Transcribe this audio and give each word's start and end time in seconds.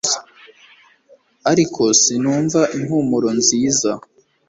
ariko 1.51 1.81
sinumva 2.01 2.61
impumuro 2.77 3.29
nziza 3.39 3.91